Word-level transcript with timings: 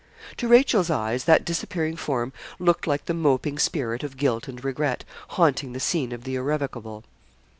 To 0.37 0.47
Rachel's 0.47 0.89
eyes, 0.89 1.25
that 1.25 1.45
disappearing 1.45 1.95
form 1.95 2.33
looked 2.57 2.87
like 2.87 3.05
the 3.05 3.13
moping 3.13 3.59
spirit 3.59 4.01
of 4.03 4.17
guilt 4.17 4.47
and 4.47 4.65
regret, 4.65 5.03
haunting 5.37 5.73
the 5.73 5.79
scene 5.79 6.11
of 6.11 6.23
the 6.23 6.33
irrevocable. 6.37 7.03